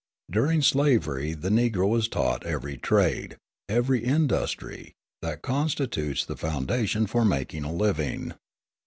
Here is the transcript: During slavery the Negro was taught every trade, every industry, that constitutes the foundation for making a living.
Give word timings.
During 0.31 0.63
slavery 0.63 1.35
the 1.35 1.51
Negro 1.51 1.87
was 1.87 2.07
taught 2.07 2.43
every 2.43 2.75
trade, 2.75 3.37
every 3.69 4.03
industry, 4.03 4.93
that 5.21 5.43
constitutes 5.43 6.25
the 6.25 6.35
foundation 6.35 7.05
for 7.05 7.23
making 7.23 7.65
a 7.65 7.71
living. 7.71 8.33